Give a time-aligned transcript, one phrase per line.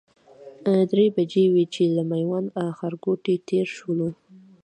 [0.91, 4.09] درې بجې وې چې له میوند ښارګوټي تېر شولو.